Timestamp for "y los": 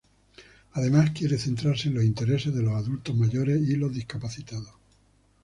3.69-3.93